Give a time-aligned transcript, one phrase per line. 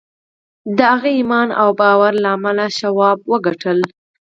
[0.77, 3.79] د هغه ایمان او باور له امله شواب وګټل